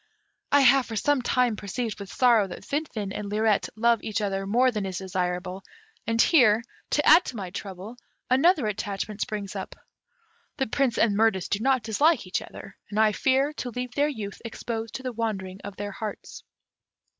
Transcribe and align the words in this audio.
I 0.51 0.61
have 0.61 0.87
for 0.87 0.95
some 0.95 1.21
time 1.21 1.55
perceived 1.55 1.99
with 1.99 2.11
sorrow 2.11 2.47
that 2.47 2.65
Finfin 2.65 3.11
and 3.13 3.29
Lirette 3.29 3.69
love 3.75 4.01
each 4.01 4.19
other 4.19 4.47
more 4.47 4.71
than 4.71 4.83
is 4.83 4.97
desirable, 4.97 5.61
and 6.07 6.19
here, 6.19 6.63
to 6.89 7.05
add 7.07 7.23
to 7.25 7.35
my 7.35 7.51
trouble, 7.51 7.97
another 8.27 8.65
attachment 8.65 9.21
springs 9.21 9.55
up: 9.55 9.75
the 10.57 10.65
Prince 10.65 10.97
and 10.97 11.15
Mirtis 11.15 11.47
do 11.49 11.59
not 11.59 11.83
dislike 11.83 12.25
each 12.25 12.41
other, 12.41 12.75
and 12.89 12.99
I 12.99 13.11
fear 13.11 13.53
to 13.57 13.69
leave 13.69 13.91
their 13.93 14.09
youth 14.09 14.41
exposed 14.43 14.95
to 14.95 15.03
the 15.03 15.13
wandering 15.13 15.59
of 15.63 15.75
their 15.75 15.91
hearts." 15.91 16.43